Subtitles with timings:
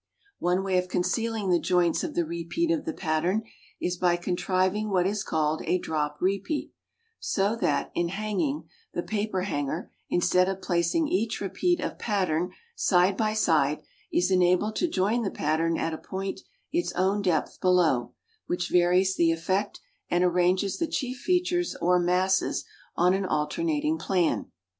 [0.39, 3.43] One way of concealing the joints of the repeat of the pattern
[3.79, 6.73] is by contriving what is called a drop repeat,
[7.19, 13.15] so that, in hanging, the paper hanger, instead of placing each repeat of pattern side
[13.15, 16.39] by side, is enabled to join the pattern at a point
[16.71, 18.13] its own depth below,
[18.47, 22.65] which varies the effect, and arranges the chief features or masses
[22.97, 24.49] on an alternating plan.